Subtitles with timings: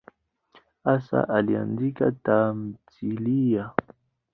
[0.85, 3.65] Hasa aliandika tamthiliya.